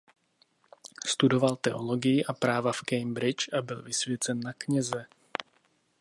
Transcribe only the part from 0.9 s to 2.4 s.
Studoval teologii a